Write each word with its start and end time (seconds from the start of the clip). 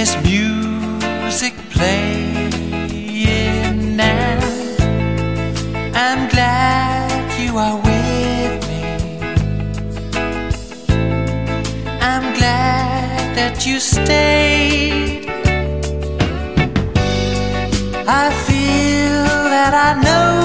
this 0.00 0.16
music 0.22 1.54
playing 1.74 2.48
now. 3.96 4.40
I'm 5.94 6.26
glad 6.30 7.38
you 7.38 7.58
are 7.58 7.76
with 7.76 8.54
me. 8.70 8.82
I'm 12.00 12.26
glad 12.38 13.36
that 13.36 13.66
you 13.66 13.78
stayed. 13.78 15.28
I 18.22 18.30
feel 18.46 19.26
that 19.54 19.74
I 19.74 20.00
know. 20.02 20.39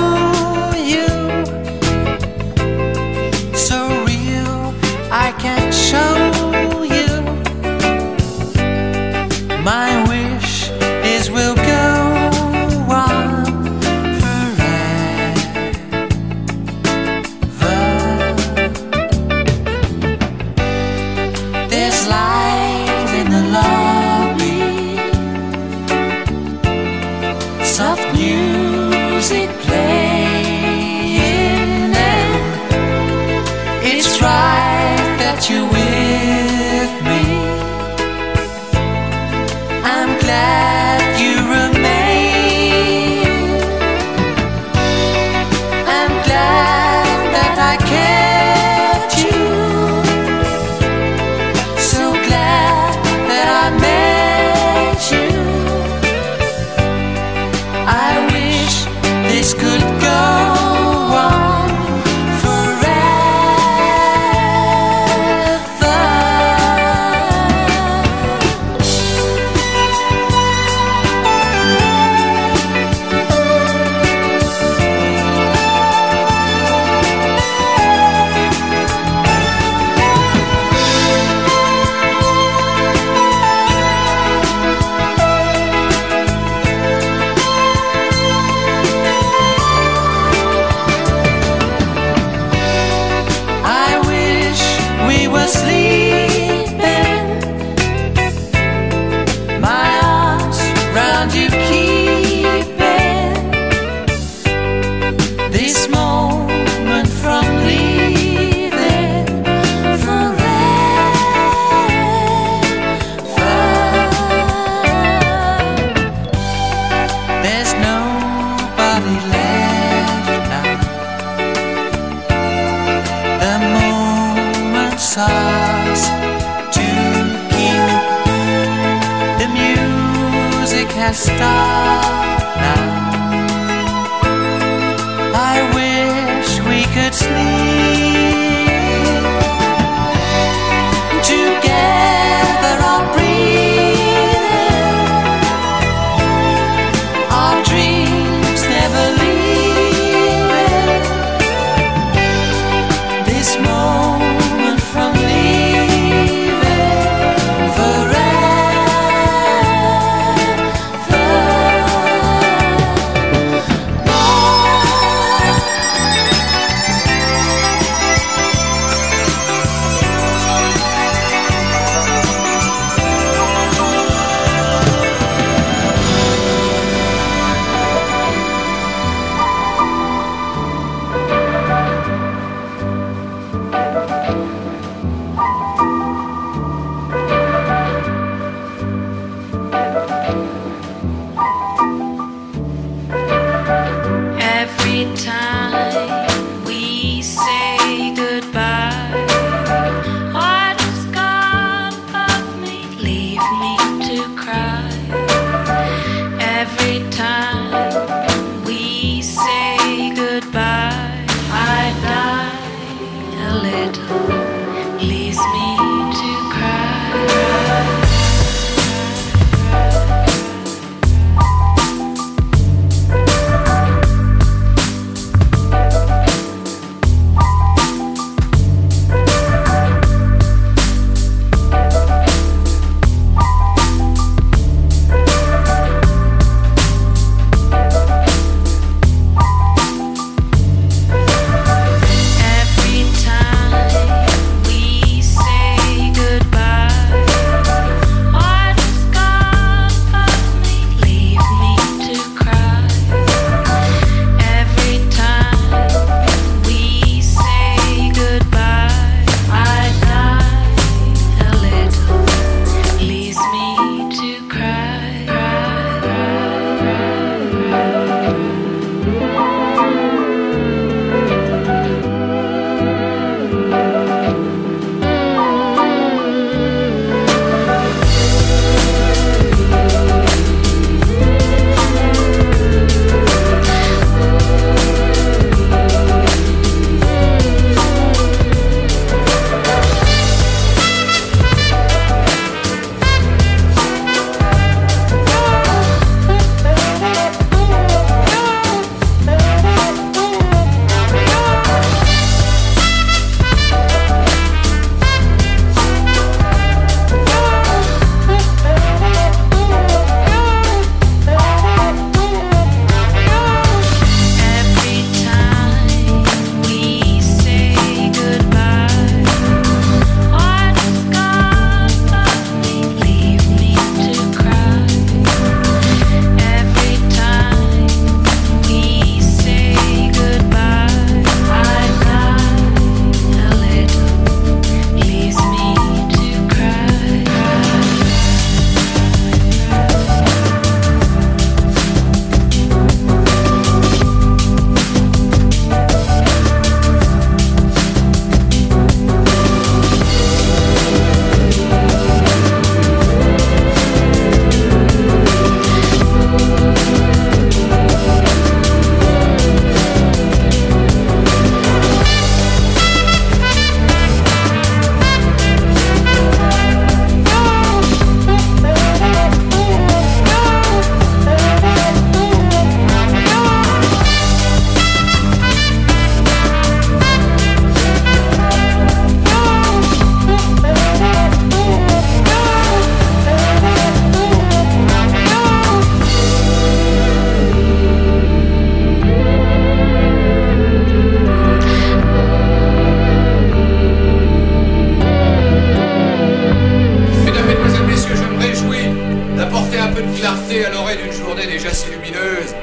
peu 399.95 400.01
de 400.01 400.17
clarté 400.19 400.65
à 400.65 400.69
l'orée 400.71 400.97
d'une 400.97 401.11
journée 401.11 401.47
déjà 401.47 401.73
si 401.73 401.89
lumineuse. 401.89 402.53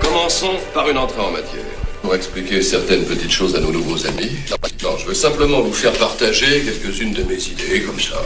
Commençons 0.00 0.56
par 0.74 0.88
une 0.90 0.98
entrée 0.98 1.22
en 1.22 1.30
matière. 1.30 1.64
Pour 2.02 2.14
expliquer 2.14 2.60
certaines 2.60 3.06
petites 3.06 3.30
choses 3.32 3.56
à 3.56 3.60
nos 3.60 3.72
nouveaux 3.72 4.06
amis. 4.06 4.36
Non, 4.82 4.98
je 4.98 5.06
veux 5.06 5.14
simplement 5.14 5.62
vous 5.62 5.72
faire 5.72 5.94
partager 5.94 6.62
quelques-unes 6.62 7.14
de 7.14 7.22
mes 7.22 7.42
idées, 7.42 7.80
comme 7.82 7.98
ça, 7.98 8.16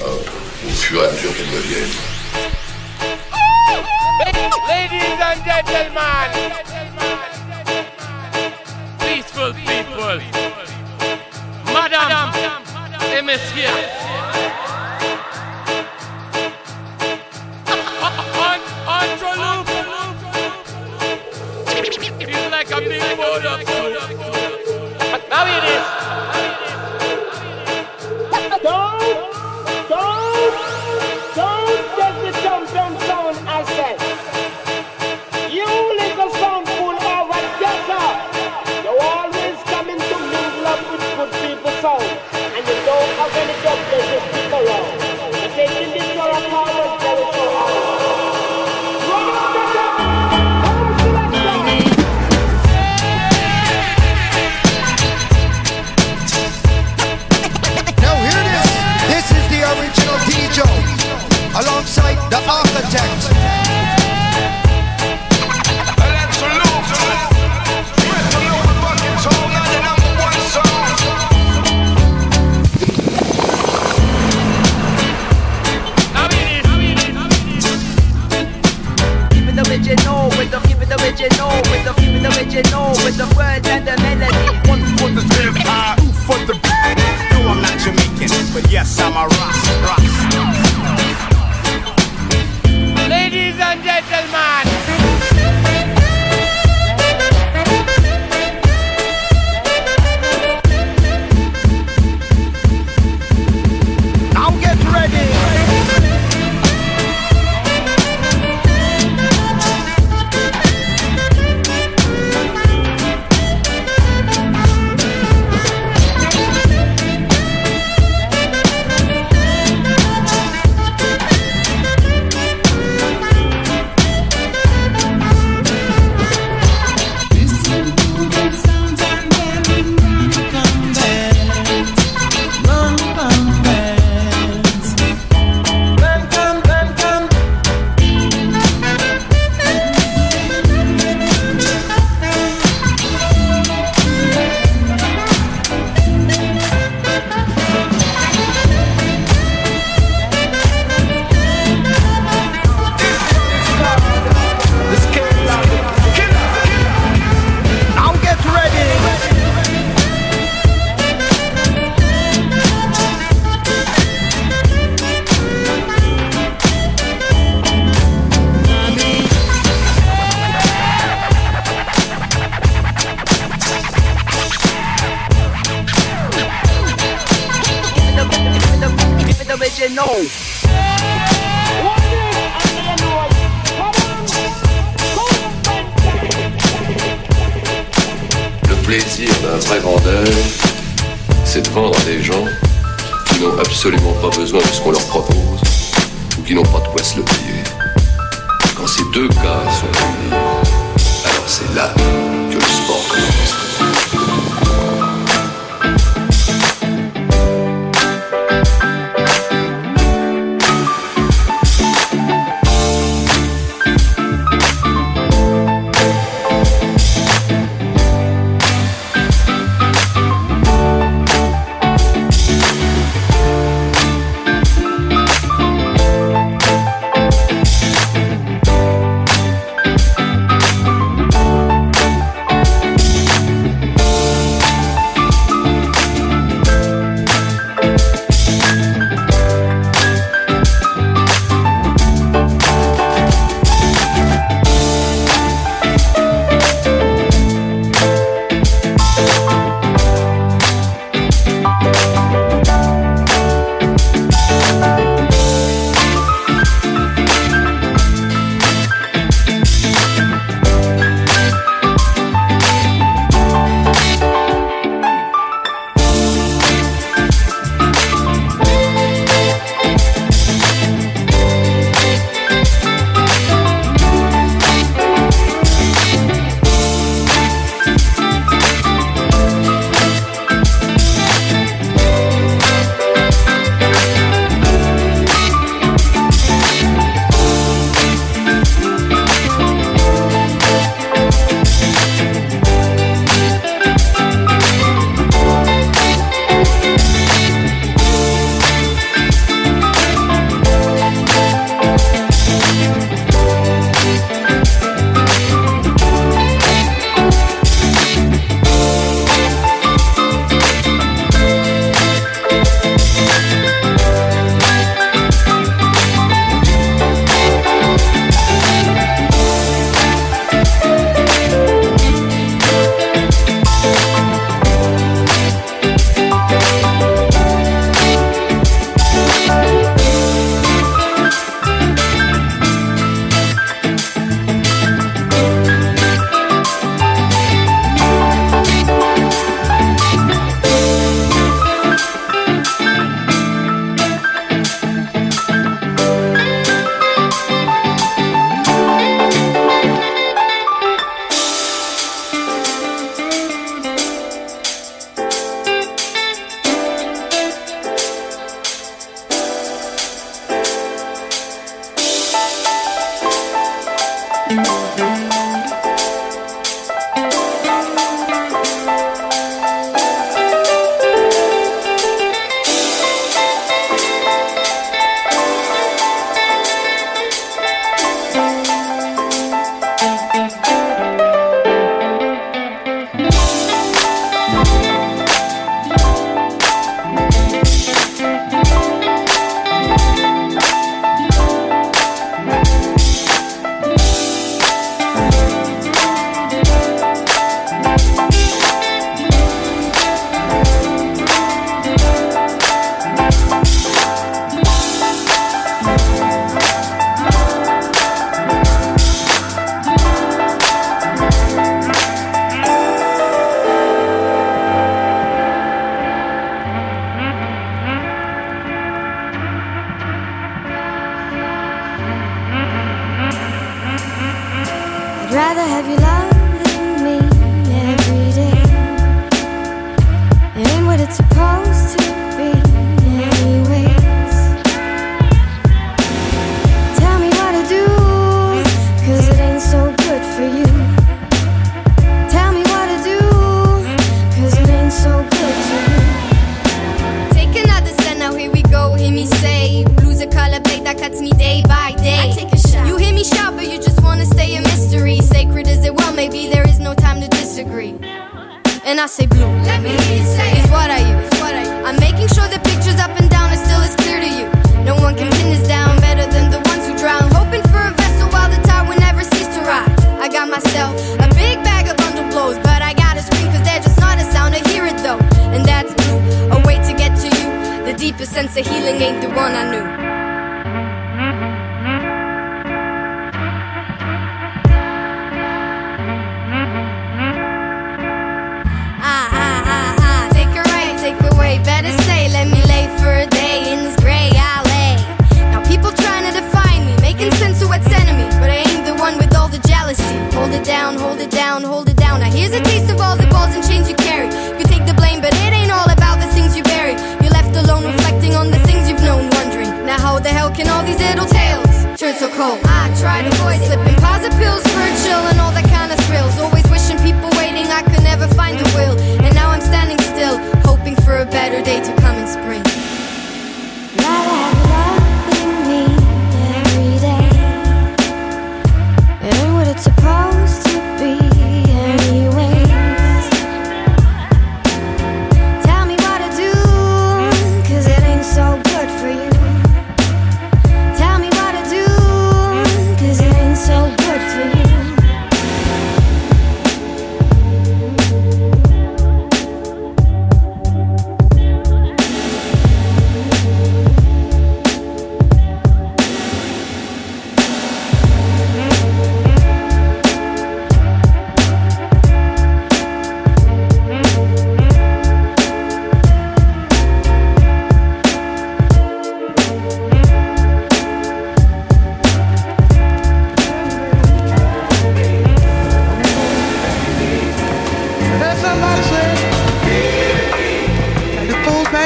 au 0.67 0.71
fur 0.71 1.01
et 1.01 1.07
à 1.07 1.13
mesure 1.13 1.31
qu'elles 1.37 1.47
me 1.47 1.61
viennent. 1.61 1.97
Ladies 4.67 5.23
and 5.23 5.41
gentlemen, 5.47 6.31
peaceful 8.99 9.55
people, 9.65 10.21
madame 11.73 12.33
et 13.17 13.23
messieurs. 13.23 14.68
Now 23.19 23.35
it. 25.65 26.38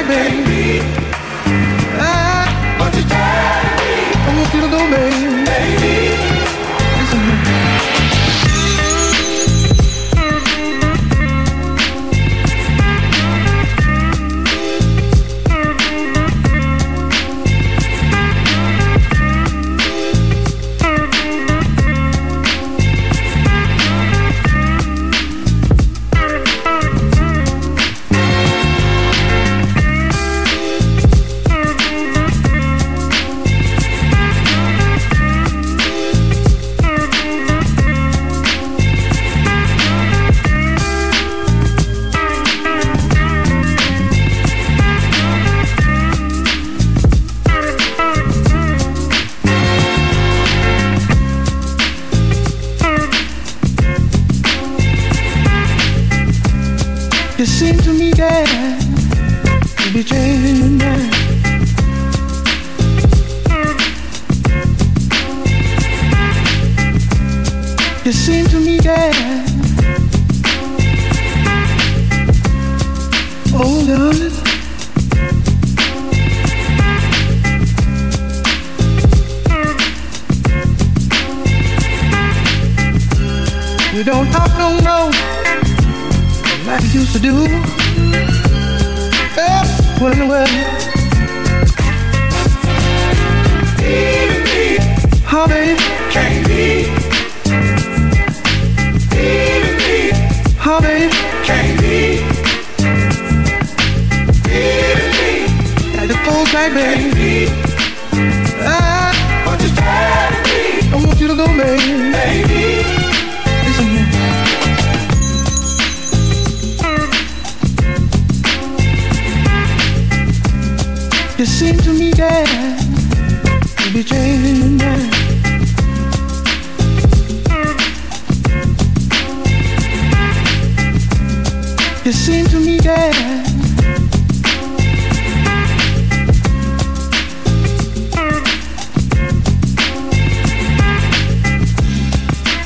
baby. 0.08 0.51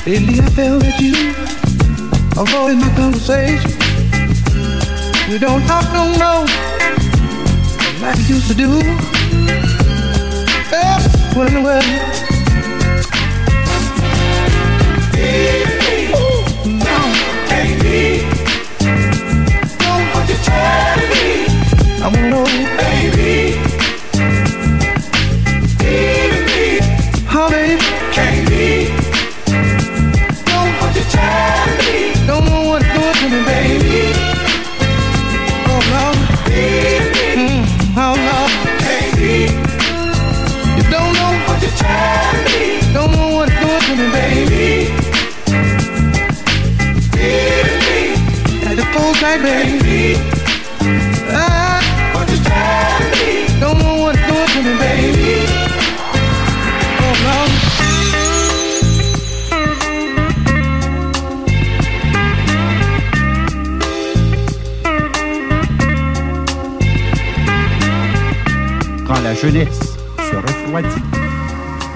Lately 0.07 0.39
I 0.39 0.45
felt 0.55 0.83
that 0.83 1.01
you 1.01 1.35
avoided 2.39 2.79
my 2.79 2.87
conversation. 2.95 3.71
We 5.29 5.37
don't 5.37 5.61
talk 5.67 5.83
no 5.91 6.07
more 6.15 6.47
like 7.99 8.15
we 8.15 8.23
used 8.35 8.47
to 8.47 8.55
do. 8.55 8.69
What 11.35 11.51
in 11.51 11.61
jeunesse 69.41 69.97
se 70.17 70.35
refroidit, 70.35 71.03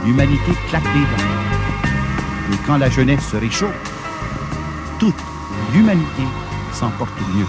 l'humanité 0.06 0.52
claque 0.70 0.84
des 0.84 1.00
dents. 1.00 2.54
Et 2.54 2.58
quand 2.68 2.78
la 2.78 2.90
jeunesse 2.90 3.28
se 3.28 3.38
réchauffe, 3.38 3.74
toute 5.00 5.16
l'humanité 5.74 6.24
s'en 6.72 6.90
porte 6.92 7.20
mieux. 7.34 7.48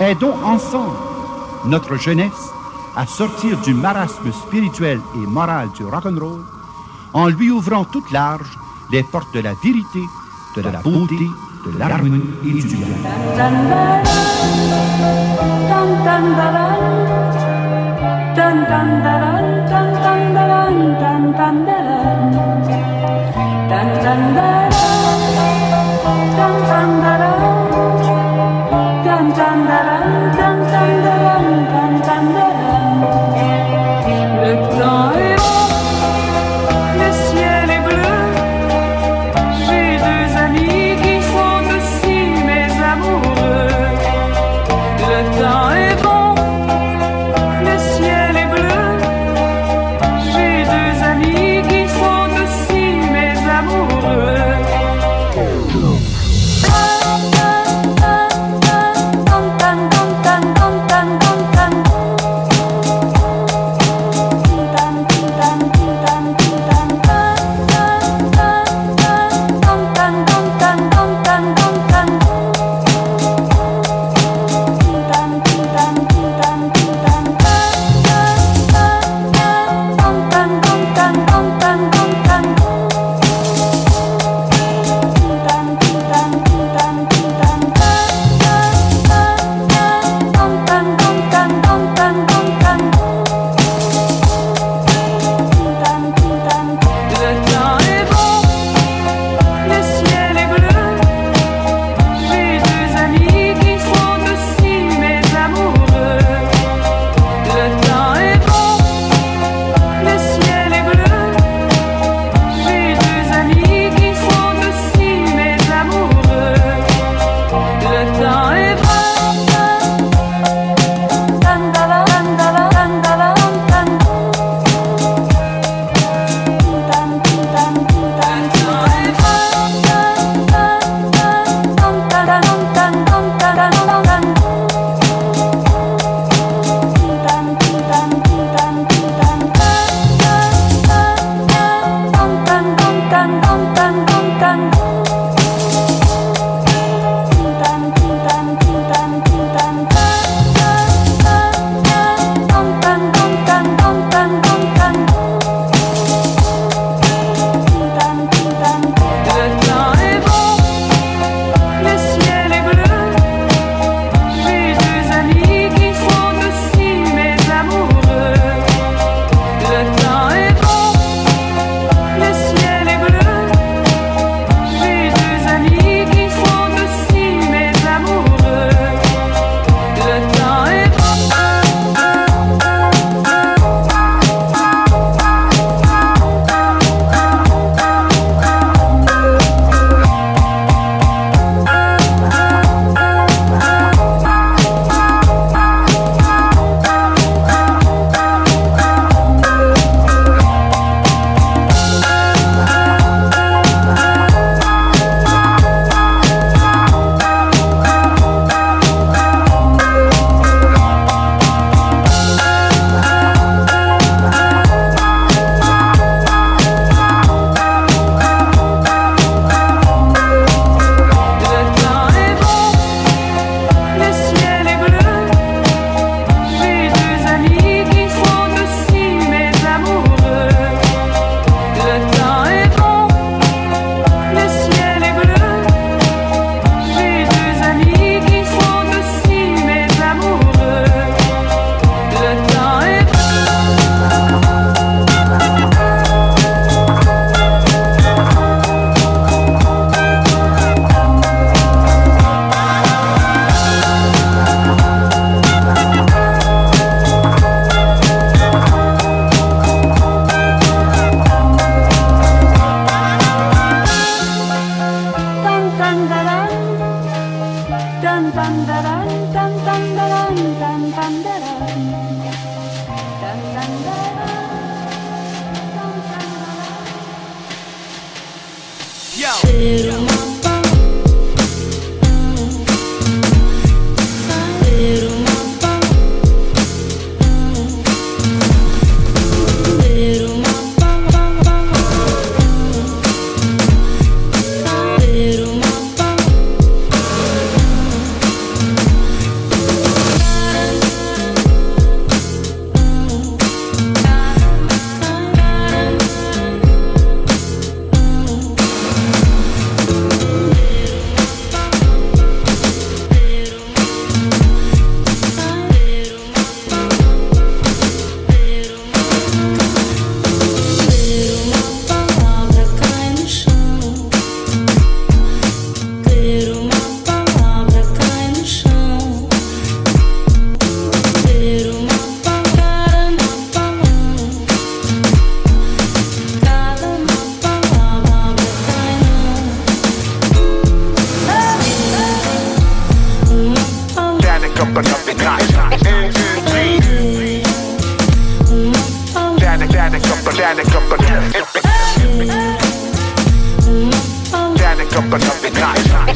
Aidons 0.00 0.34
ensemble 0.44 0.96
notre 1.66 1.96
jeunesse 1.96 2.50
à 2.96 3.06
sortir 3.06 3.58
du 3.60 3.74
marasme 3.74 4.32
spirituel 4.32 5.00
et 5.14 5.26
moral 5.26 5.68
du 5.76 5.84
rock'n'roll 5.84 6.40
en 7.14 7.28
lui 7.28 7.50
ouvrant 7.50 7.84
toutes 7.84 8.10
larges 8.10 8.58
les 8.90 9.04
portes 9.04 9.32
de 9.34 9.40
la 9.40 9.54
vérité, 9.54 10.02
de 10.56 10.62
la 10.62 10.80
beauté, 10.80 11.30
de 11.64 11.78
l'harmonie 11.78 12.22
et 12.44 12.52
du 12.52 12.76
bien. 12.76 12.86
Le 18.38 18.68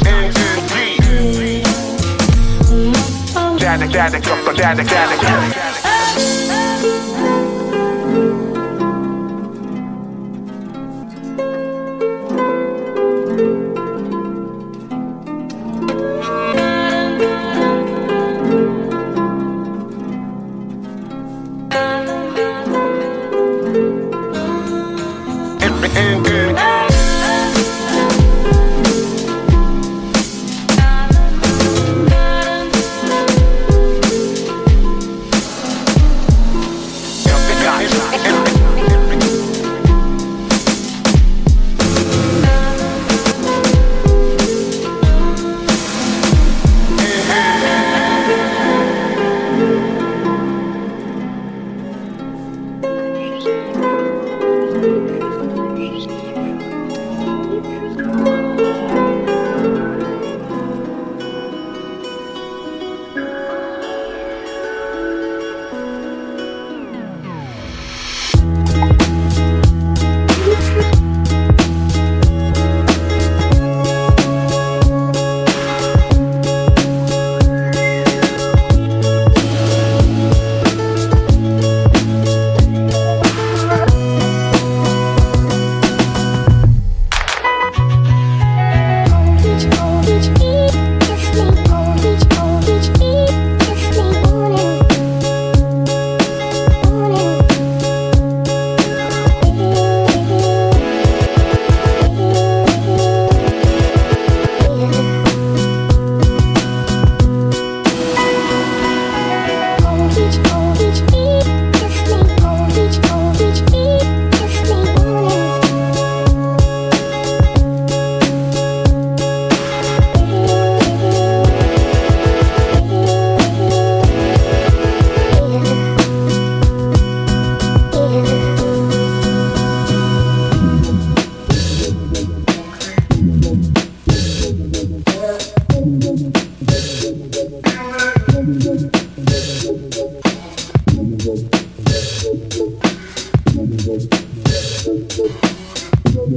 notch. 0.01 0.33
Danica, 3.59 4.09
Danica 4.11 4.33
up, 4.33 4.53
Danica, 4.55 5.72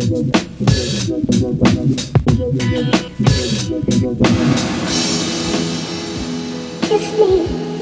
Kiss 0.06 0.14
me. 7.18 7.75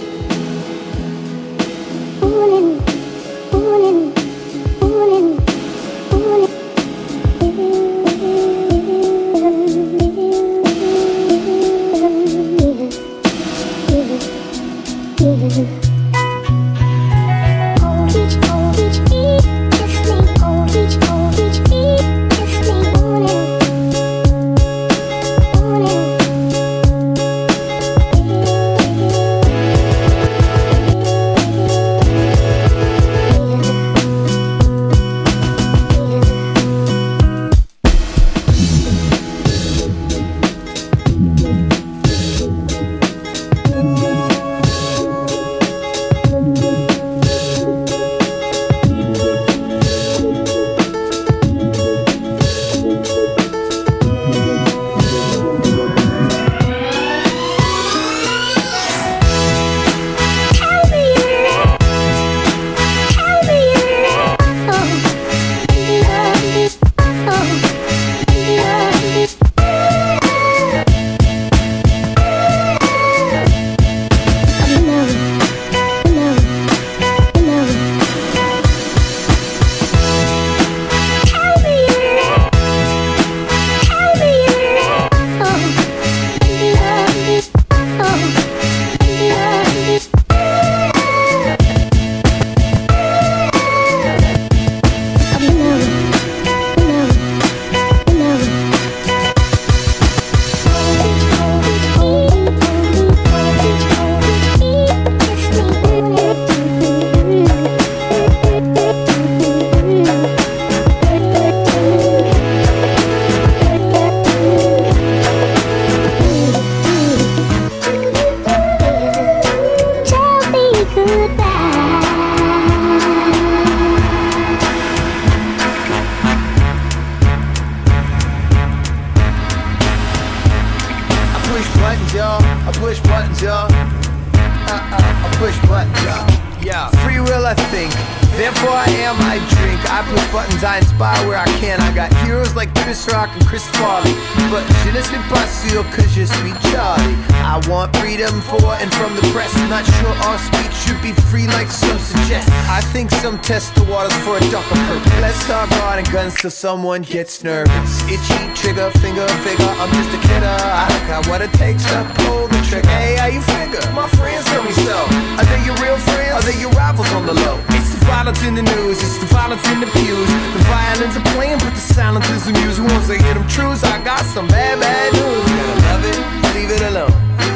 Am, 139.02 139.16
I 139.22 139.38
drink. 139.58 139.80
I 139.90 140.02
push 140.10 140.26
buttons, 140.32 140.64
I 140.64 140.78
inspire 140.78 141.28
where 141.28 141.38
I 141.38 141.46
can. 141.60 141.80
I 141.82 141.94
got 141.94 142.14
heroes 142.26 142.56
like 142.56 142.74
Chris 142.84 143.08
Rock 143.12 143.30
and 143.34 143.46
Chris 143.46 143.66
Farley. 143.78 144.14
But 144.52 144.64
je 144.84 144.92
ne 144.92 145.02
suis 145.02 145.24
pas 145.30 145.46
sûr 145.48 145.84
que 145.92 146.04
je 146.10 146.26
suis 146.26 146.54
Charlie. 146.72 147.18
I 147.44 147.60
want 147.70 147.96
freedom 147.98 148.42
for 148.42 148.74
and 148.82 148.92
from 148.94 149.16
the 149.16 149.26
press. 149.34 149.54
Not 149.70 149.86
sure 150.00 150.14
our 150.28 150.38
speech 150.38 150.74
should 150.86 151.02
be 151.02 151.14
free 151.30 151.48
like 151.48 151.70
some 151.70 151.98
suggest. 152.00 152.50
I 152.70 152.82
think 152.94 153.12
some 153.12 153.40
test 153.40 153.76
the 153.76 153.84
waters 153.84 154.16
for 154.26 154.38
a 154.38 154.44
darker 154.52 154.76
purpose. 154.88 155.22
Let's 155.22 155.42
talk 155.48 155.70
hard 155.82 156.00
and 156.00 156.10
guns 156.12 156.36
till 156.36 156.52
someone 156.52 157.02
gets 157.02 157.44
nervous. 157.44 157.92
Itchy 158.10 158.40
trigger, 158.56 158.90
finger, 159.00 159.28
figure. 159.46 159.74
I'm 159.82 159.92
just 159.92 160.14
a 160.14 160.20
kidder. 160.28 160.58
I 160.62 160.88
got 161.08 161.28
what 161.28 161.42
it 161.42 161.52
takes 161.54 161.84
to 161.86 162.06
pull 162.26 162.48
the 162.48 162.60
trigger. 162.70 162.88
Hey, 162.90 163.16
how 163.18 163.28
you 163.28 163.42
figure? 163.42 163.82
My 163.94 164.08
friends 164.18 164.46
tell 164.46 164.64
me 164.64 164.72
so. 164.72 164.98
Are 165.38 165.46
they 165.46 165.62
your 165.66 165.76
real 165.78 165.98
friends? 165.98 166.34
Are 166.34 166.42
they 166.42 166.60
your 166.60 166.72
rivals 166.72 167.12
on 167.14 167.26
the 167.26 167.34
low? 167.34 167.60
It's 167.70 167.93
violence 168.04 168.44
in 168.44 168.56
the 168.56 168.62
news, 168.62 168.98
it's 169.02 169.18
the 169.18 169.26
violence 169.28 169.66
in 169.70 169.80
the 169.80 169.88
pews. 169.88 170.30
The 170.54 170.64
violins 170.68 171.16
are 171.18 171.28
playing, 171.36 171.60
but 171.60 171.74
the 171.74 171.86
silence 171.94 172.30
is 172.30 172.46
the 172.46 172.54
music. 172.54 172.84
Once 172.86 173.08
they 173.08 173.18
hear 173.18 173.34
them 173.34 173.48
truths, 173.48 173.84
I 173.84 174.04
got 174.04 174.24
some 174.26 174.48
bad, 174.48 174.80
bad 174.80 175.14
news. 175.14 175.46
Gotta 175.60 175.82
love 175.88 176.04
it, 176.06 176.56
leave 176.56 176.72
it 176.72 176.82
alone. 176.82 177.53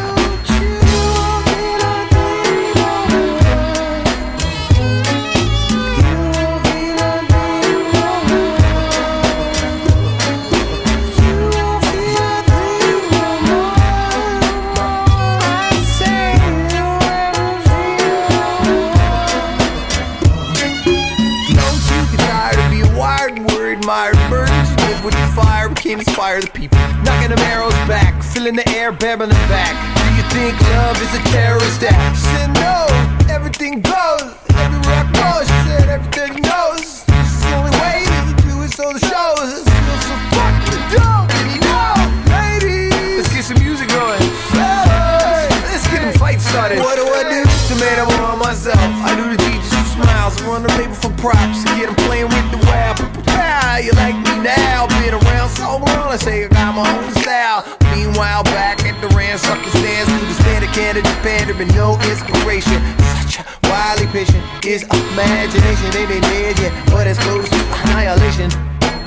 The 25.88 25.96
can't 25.96 26.08
inspire 26.08 26.42
the 26.42 26.52
people. 26.52 26.80
Knocking 27.04 27.30
them 27.30 27.40
arrows 27.48 27.74
back, 27.88 28.22
filling 28.22 28.56
the 28.56 28.68
air, 28.76 28.92
babbling 28.92 29.30
back. 29.48 29.72
Do 29.96 30.08
you 30.20 30.26
think 30.36 30.60
love 30.76 31.00
is 31.00 31.14
a 31.16 31.24
terrorist 31.32 31.84
act? 31.84 32.18
She 32.18 32.24
said 32.36 32.52
no, 32.60 32.88
everything 33.32 33.80
goes. 33.80 34.36
Everywhere 34.52 35.00
I 35.00 35.08
go, 35.16 35.32
she 35.48 35.58
said 35.64 35.88
everything 35.88 36.44
knows. 36.44 37.08
Is 37.08 37.40
the 37.40 37.56
only 37.56 37.72
way 37.80 38.04
that 38.04 38.24
you 38.28 38.36
do 38.52 38.56
it, 38.68 38.72
so 38.76 38.92
the 38.92 39.00
shows. 39.00 39.48
This 39.48 39.64
feels 39.64 40.04
so 40.04 40.16
fucking 40.36 40.84
dope, 40.92 41.32
and 41.32 41.48
you 41.56 41.62
know, 41.64 41.96
ladies. 42.36 43.24
Let's 43.24 43.32
get 43.32 43.46
some 43.48 43.60
music 43.64 43.88
going. 43.88 44.20
Fellas, 44.52 45.48
let's 45.72 45.88
get 45.88 46.04
them 46.04 46.12
fights 46.20 46.44
started. 46.52 46.84
What 46.84 47.00
do 47.00 47.08
I 47.08 47.24
do 47.32 47.42
to 47.48 47.74
make 47.80 47.96
them 47.96 48.12
on 48.28 48.40
myself? 48.44 48.92
I 49.08 49.16
do 49.16 49.32
the 49.32 49.40
teachers 49.40 49.72
who 49.72 50.04
smiles, 50.04 50.36
run 50.44 50.68
the 50.68 50.72
label 50.76 51.00
for 51.00 51.16
props, 51.16 51.64
get 51.80 51.88
them 51.88 51.96
playing 52.12 52.28
with 52.28 52.48
the 52.52 52.60
web. 52.68 53.00
Yeah, 53.32 53.80
you 53.80 53.96
like 53.96 54.27
now? 54.48 54.88
Been 55.04 55.14
around 55.14 55.50
so 55.52 55.84
long, 55.84 56.08
I 56.08 56.18
say 56.18 56.46
I 56.46 56.48
got 56.48 56.72
my 56.72 56.88
own 56.88 57.12
style. 57.20 57.68
Meanwhile, 57.92 58.44
back 58.56 58.80
at 58.88 58.96
the 59.04 59.12
ranch, 59.12 59.44
sucker 59.44 59.70
stands 59.76 60.08
through 60.08 60.28
the 60.32 60.38
standard 60.40 60.72
Canada 60.72 61.04
Japan, 61.04 61.52
there 61.52 61.60
been 61.60 61.74
no 61.76 62.00
inspiration. 62.08 62.80
Such 63.20 63.44
a 63.44 63.68
wildly 63.68 64.08
patient 64.16 64.40
is 64.64 64.88
imagination. 64.88 65.88
They 65.92 66.08
ain't 66.08 66.24
dead 66.32 66.56
yet, 66.64 66.72
but 66.88 67.08
it's 67.08 67.20
close 67.20 67.50
to 67.50 67.60
annihilation. 67.84 68.48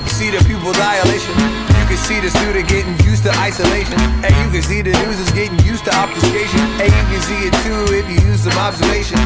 You 0.05 0.11
see 0.13 0.29
the 0.29 0.41
pupil 0.45 0.73
dilation. 0.77 1.33
You 1.73 1.85
can 1.89 1.97
see 1.97 2.19
the 2.21 2.29
student 2.29 2.69
getting 2.69 2.93
used 3.01 3.23
to 3.25 3.33
isolation. 3.41 3.97
And 4.21 4.31
you 4.37 4.47
can 4.53 4.61
see 4.61 4.81
the 4.85 4.93
news 4.93 5.17
is 5.17 5.31
getting 5.33 5.57
used 5.65 5.85
to 5.89 5.91
obfuscation. 5.97 6.61
And 6.77 6.89
you 6.93 7.03
can 7.09 7.21
see 7.25 7.41
it 7.49 7.53
too 7.65 7.81
if 7.97 8.05
you 8.05 8.21
use 8.29 8.45
some 8.45 8.57
observation. 8.61 9.17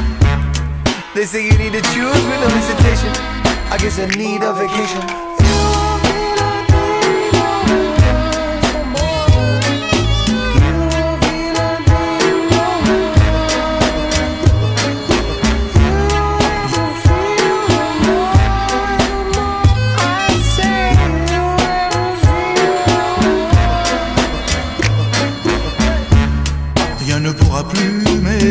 They 1.13 1.25
say 1.25 1.43
you 1.43 1.57
need 1.57 1.73
to 1.73 1.83
choose 1.91 2.23
with 2.29 2.39
no 2.39 2.49
hesitation. 2.49 3.11
I 3.73 3.77
guess 3.79 3.99
I 3.99 4.07
need 4.15 4.43
a 4.43 4.53
vacation. 4.53 5.24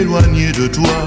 De 0.07 0.67
toi. 0.67 0.99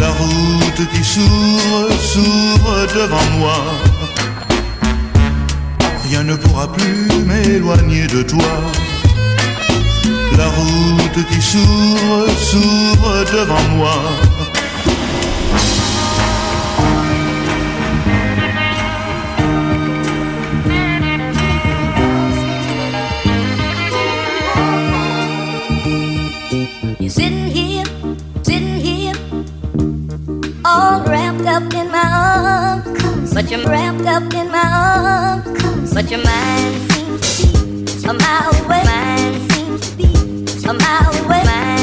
La 0.00 0.10
route 0.10 0.88
qui 0.92 1.04
s'ouvre, 1.04 1.88
s'ouvre 2.00 2.86
devant 2.94 3.38
moi. 3.38 3.58
Rien 6.08 6.24
ne 6.24 6.34
pourra 6.34 6.72
plus 6.72 7.08
m'éloigner 7.26 8.06
de 8.08 8.22
toi. 8.22 8.52
La 10.36 10.48
route 10.48 11.26
qui 11.30 11.40
s'ouvre, 11.40 12.26
s'ouvre 12.50 13.24
devant 13.32 13.68
moi. 13.76 13.94
Up 31.52 31.74
in 31.74 31.90
my 31.90 32.02
arms. 32.02 33.34
But 33.34 33.50
you're 33.50 33.64
wrapped 33.68 34.06
up 34.06 34.32
in 34.32 34.50
my 34.50 34.64
arms. 34.64 35.92
But 35.92 36.10
your 36.10 36.24
mind 36.24 36.90
seems 36.90 37.36
to 37.38 38.02
be 38.02 38.08
a 38.08 38.14
mile 38.14 38.54
away. 38.64 38.82
Mind 38.84 39.52
seems 39.52 39.90
to 39.90 39.96
be 39.96 40.68
a 40.68 40.72
mile 40.72 41.24
away. 41.24 41.81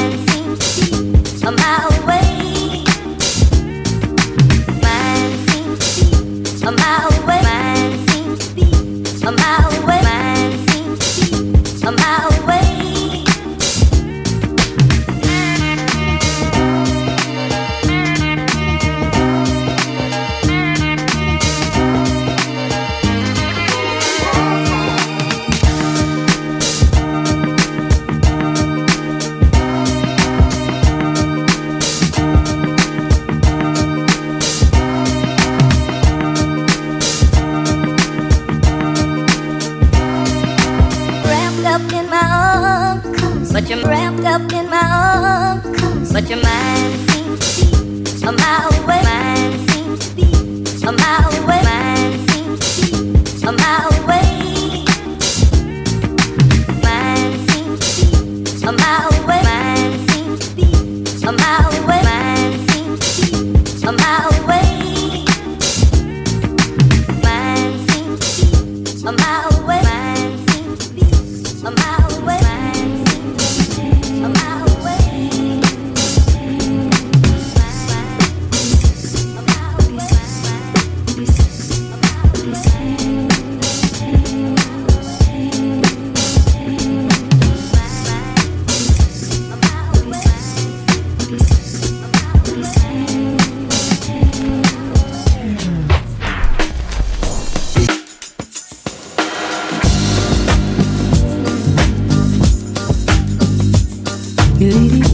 lady. 104.70 105.09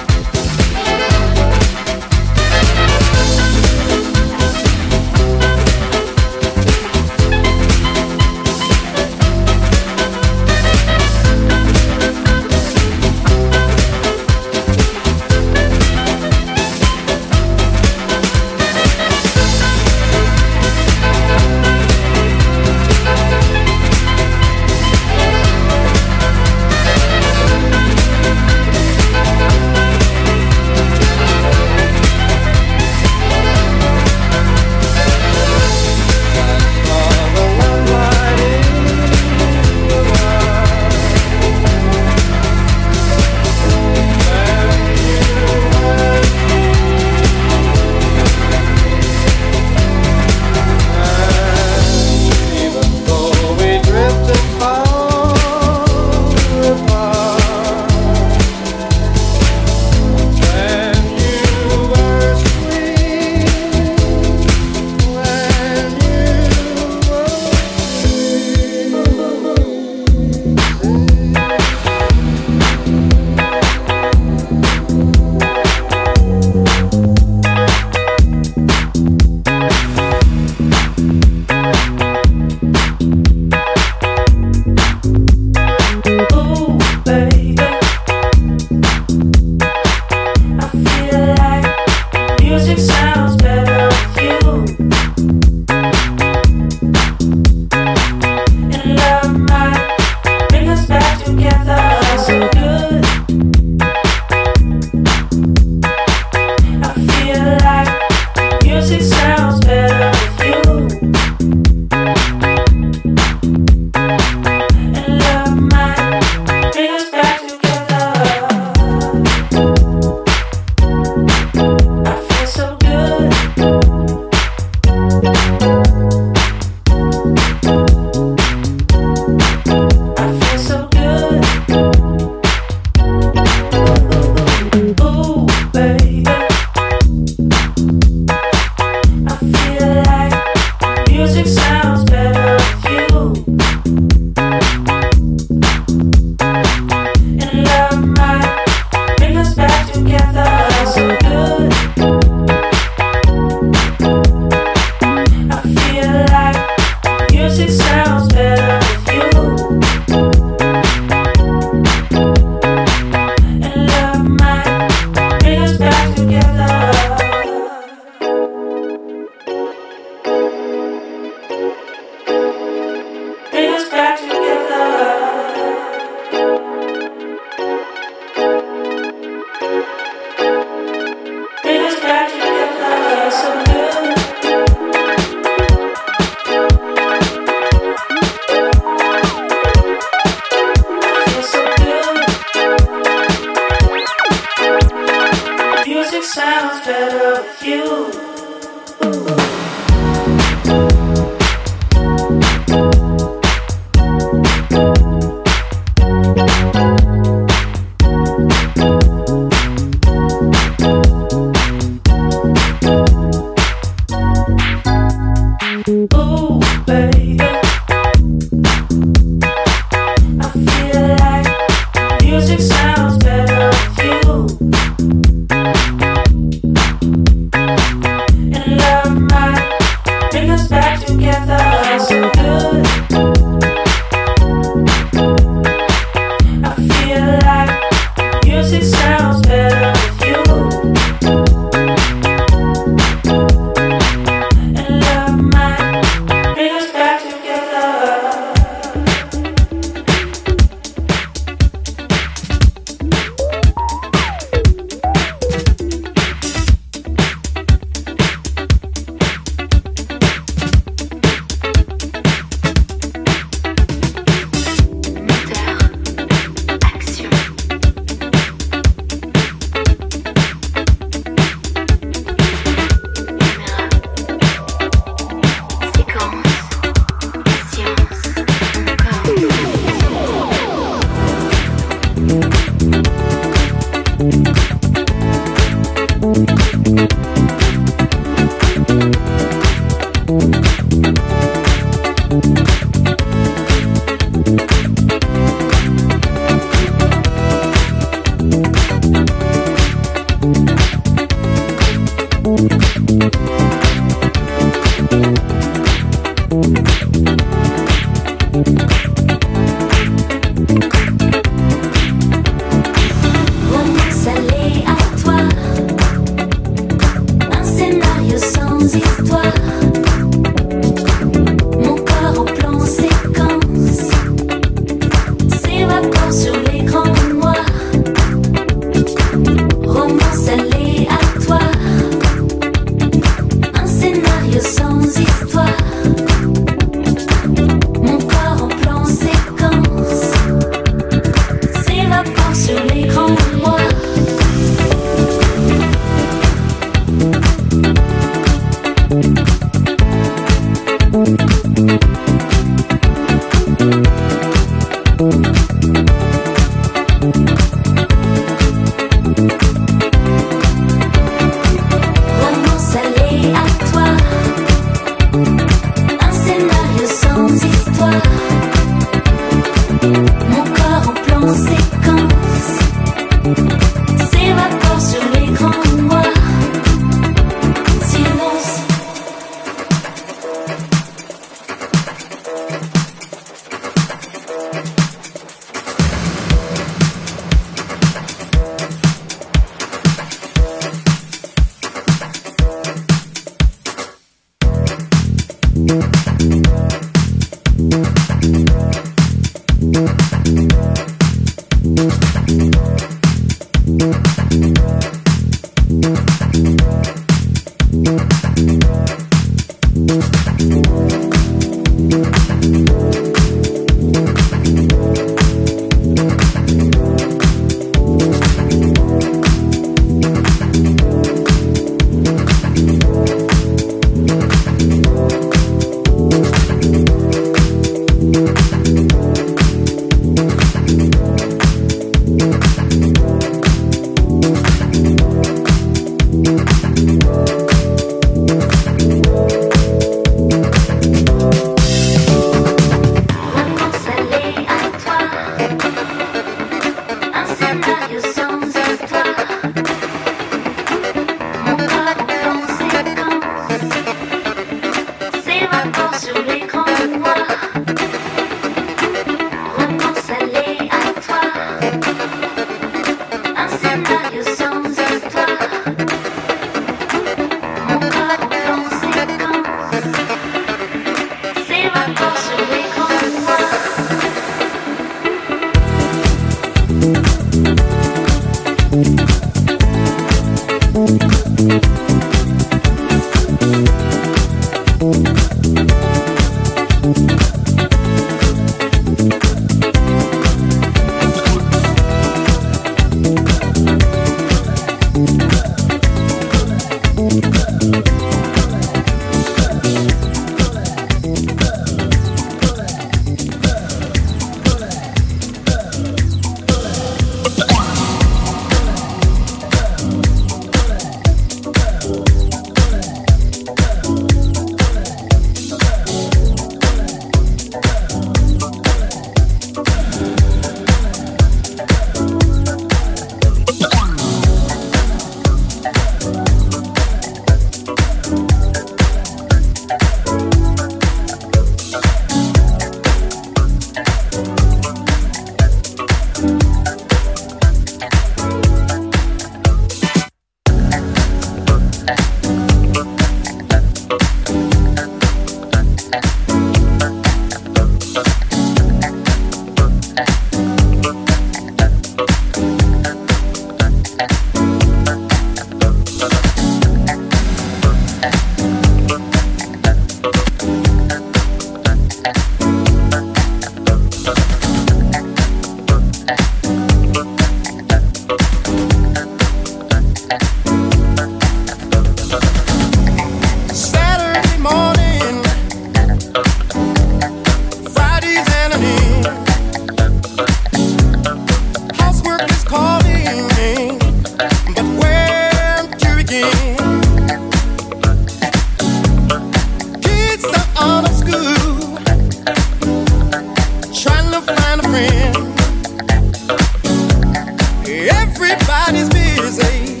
Everybody's 598.10 599.08
busy. 599.10 600.00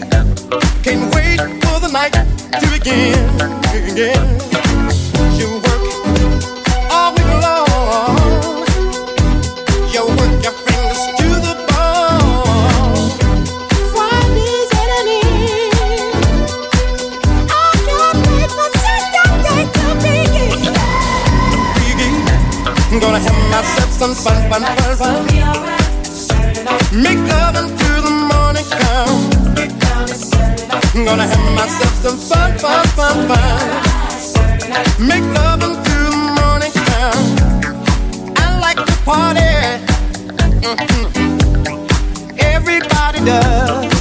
Can't 0.82 1.14
wait 1.14 1.40
for 1.62 1.78
the 1.80 1.88
night 1.92 2.14
to 2.60 2.66
begin. 2.70 4.57
Fun, 24.08 24.16
fun, 24.16 24.62
fun, 24.62 24.62
fun, 24.96 24.96
fun. 24.96 25.26
Make 26.96 27.18
love 27.28 27.56
until 27.56 28.00
the 28.00 28.10
morning 28.32 28.64
comes. 28.80 30.30
Gonna 30.94 31.26
have 31.26 31.54
myself 31.54 31.92
some 32.02 32.16
fun, 32.16 32.58
fun, 32.58 32.86
fun, 32.96 33.28
fun. 33.28 33.60
Make 35.06 35.24
love 35.34 35.62
until 35.62 36.10
the 36.10 36.16
morning 36.40 36.72
comes. 36.88 37.28
I 38.38 38.58
like 38.60 38.78
to 38.78 38.96
party. 39.04 39.50
Mm-hmm. 40.64 41.18
Everybody 42.38 43.20
does. 43.26 43.97